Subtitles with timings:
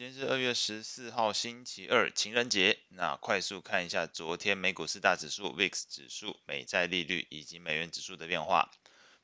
[0.00, 2.78] 今天是二月十四号星期二，情人节。
[2.88, 8.70] 那快速看一下昨天美股四大指数、VIX 指数、美债利率以及美元指数的变化。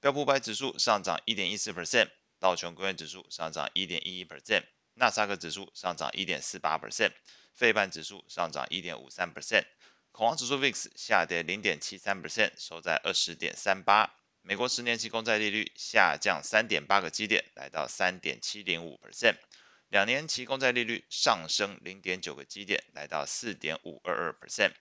[0.00, 2.10] 标普五百指数上涨一点一四 percent，
[2.40, 7.12] 道琼工业指数上涨一点一一 percent，纳斯克指数上涨一点四八 percent，
[7.54, 9.64] 费半指数上涨一点五三 percent，
[10.12, 14.14] 恐慌指数 VIX 下跌零点七三 percent，收在二十点三八。
[14.42, 19.36] 美国十年期公债利率下降三点八个基点，来到三点七零五 percent。
[19.88, 24.72] 两年期公债利率上升零点九个基点，来到四点五二二 percent。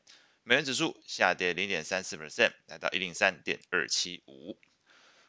[0.44, 4.60] 美元指数下跌零点三四 percent，来到一零三点二七五。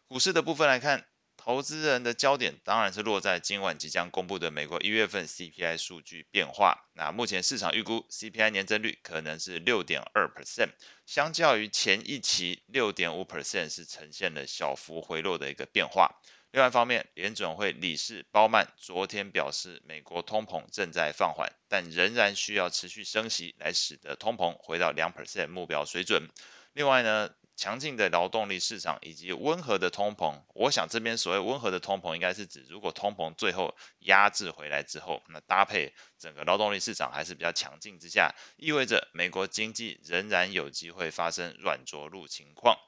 [0.09, 6.89] 股市的部分来看，投资人的焦点当然是落在今晚即将公布的美国一月份 CPI 数据变化。
[6.95, 10.70] 那目前市场预估 CPI 年增率可能是六点二 percent，
[11.05, 16.19] 相较于前一期六点五 percent 是呈现了小幅回落的一个变化。
[16.56, 26.31] 另外一方面，联准会理事鲍曼昨天表示，美国通膨正在放缓，但仍然需要持续升息来使得通膨回到两 percent 目标水准。
[26.72, 42.78] 另外呢，强劲的劳动力市场以及温和的通膨，我想这边所谓温和的通膨，应该是指如果通膨最后压制回来之后，那搭配整个劳动力市场还是比较强劲之下，意味着美国经济仍然有机会发生软着陆情况。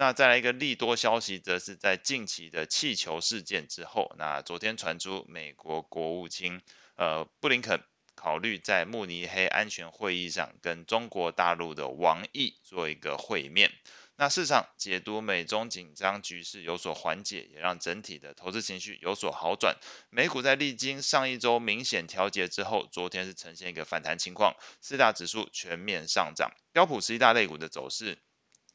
[0.00, 6.62] 那再来一个利多消息，则是在近期的气球事件之后，那昨天传出美国国务卿
[6.94, 7.82] 呃布林肯
[8.14, 13.72] 考虑在慕尼黑安全会议上跟中国大陆的王毅做一个会面。
[14.14, 19.78] 那市场解读美中紧张局势有所缓解，也让整体的投资情绪有所好转。
[20.10, 28.18] 美股在历经上一周明显调节之后，昨天是呈现一个反弹情况，四大指数全面上涨，标普十一大类股的走势。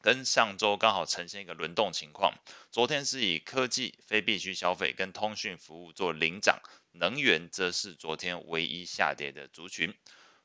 [0.04, 2.34] 跟上周刚好呈现一个轮动情况，
[2.70, 6.60] 昨天是以科技、非必需消费跟通讯服务做领涨，
[6.92, 9.94] 能源则是昨天唯一下跌的族群。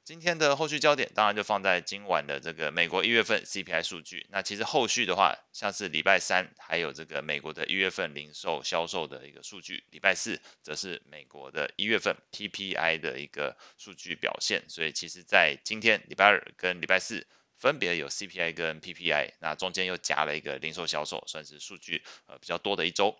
[0.05, 4.25] 今天的后续焦点当然就放在今晚的这个美国一月份 CPI 数据。
[4.29, 14.63] 那其实后续的话，像是礼拜三还有这个美国的一月份零售销售的一个数据，礼拜四则是美国的一月份 PPI 的一个数据表现。
[14.69, 17.27] 所以其实在今天礼拜二跟礼拜四。
[17.59, 23.15] 分别有 CPI 跟 PPI，那中间又夹了一个零售销售，算是数据呃比较多的一周。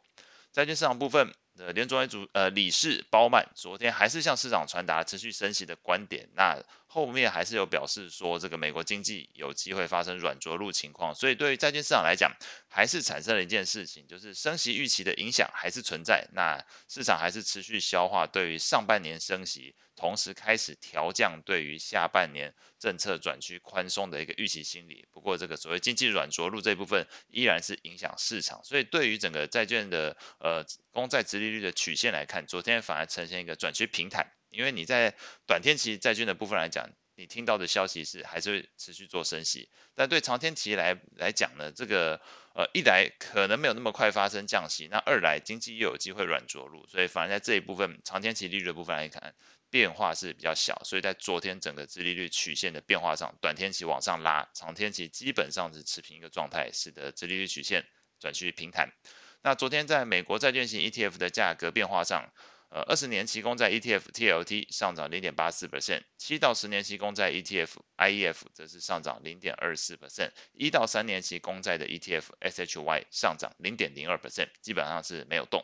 [0.52, 1.34] 债券市场部分。
[1.60, 12.32] 呃，联准会主呃理事鲍曼昨天还是向市场传达持续升息的观点，那后面还是有表示说这个美国经济有机会发生软着陆情况，所以对于债券市场来讲，
[12.70, 25.06] 还是产生了一件事情，就是升息预期的影响还是存在，那市场还是持续消化对于上半年升息，同时开始调降对于下半年政策转趋宽松的一个预期心理。
[25.12, 35.16] 不过这个所谓经济软着陆这部分依然是影响市场，所以对于整个债券的呃公债殖利利率的曲线来看，昨天反而呈现一个转趋平坦，因为你在
[35.48, 42.22] 短天期债券的部分来讲，你听到的消息是还是会持续做升息，但对长天期来来讲呢，这个
[42.54, 49.36] 呃一来可能没有那么快发生降息，那二来经济又有机会软着陆，所以反而在这一部分长天期利率的部分来看，
[49.70, 57.86] 变化是比较小，所以在昨天整个资利率曲线的变化上，短天期往上拉，长天期基本上是持平一个状态，使得殖利率曲线
[58.20, 58.94] 转趋平坦。
[59.42, 62.32] 那昨天在美国债券型 ETF 的价格变化上，
[62.70, 75.64] 呃，二十年期公债 ETF TLT 上涨零点八四 percent，七到十年期公债 ETF IEF 则是上涨零点二四 percent，一到三年期公债的 ETF SHY 上涨零点零二 percent，基本上是没有动。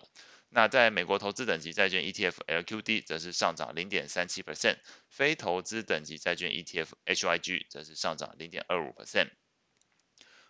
[0.49, 4.77] 那在美国投资等级债券 ETF LQD 则是上涨零点三七 percent，
[5.09, 9.31] 非投资等级债券 ETF HYG 则是上涨零点二五 percent。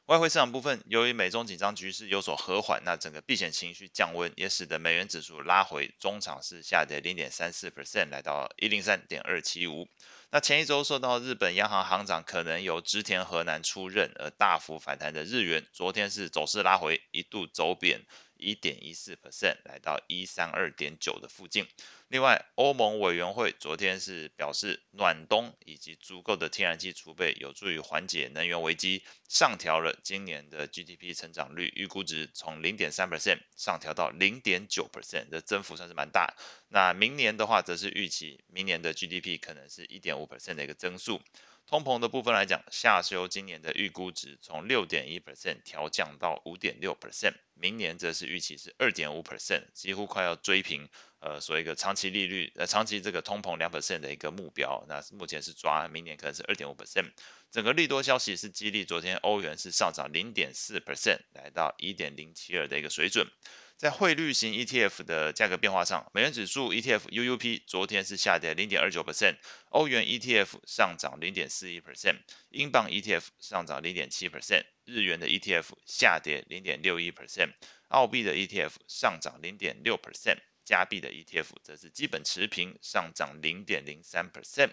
[0.06, 9.90] 外汇市场部分，由于美中紧张局势有所和缓，那整个避险情绪降温，也使得美元指数拉回，中场是下跌零点三四 percent，来到一零三点二七五。
[10.30, 18.06] 那前一周受到日本央行行长可能由织田和南出任而大幅反弹的日元，昨天是走势拉回，一度走贬。
[18.38, 21.68] 一点一四 percent 来到一三二点九的附近。
[22.08, 36.36] 另外，欧盟委员会昨天是表示，暖冬以及足够的天然气储备有助于缓解能源危机，上调了今年的 GDP 成长率预估值，从零点三 percent 上调到零点九 percent 的增幅算是蛮大。
[36.70, 41.22] 那明年的话，则是预期明年的 GDP 可能是一点五 percent 的一个增速。
[41.68, 50.88] 通膨的部分来讲，下修今年的预估值从六点一 percent 调降到五点六 percent，明年则是预期是二点五 percent，几乎快要追平
[51.20, 54.86] 呃所谓一个长期利率呃长期这个通膨两 percent 的一个目标。
[54.88, 57.12] 那目前是抓明年可能是二点五 percent。
[57.56, 63.30] 整个利多消息是激励昨天欧元是上涨零点四 percent，来到一点零七二的一个水准。
[63.78, 69.38] 在汇率型 ETF 的价格变化上，美元指数 ETF UUP 昨天是下跌零点二九 percent，
[69.70, 72.18] 欧元 ETF 上涨零点四一 percent，
[72.50, 77.54] 英镑 ETF 上涨零点七 percent，日元的 ETF 下跌零点六一 percent，
[77.88, 84.72] 澳币的 ETF 上涨零点六 percent，加币的 ETF 则是基本持平，上涨零点零三 percent。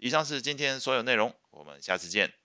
[0.00, 2.39] 以上是今天所有内容，我们下次见。